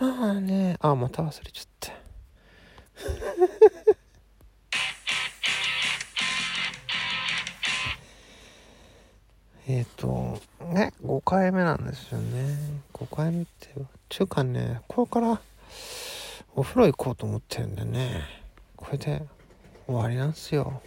[0.00, 0.76] まあね。
[0.80, 1.92] あまた忘れちゃった。
[9.68, 10.38] えっと
[10.72, 12.56] ね5回目なんですよね。
[12.94, 13.68] 5回目って
[14.08, 15.38] ちゅうかねこれから
[16.56, 18.22] お風呂行こうと思ってるんでね。
[18.76, 19.22] これで
[19.86, 20.80] 終わりなんですよ。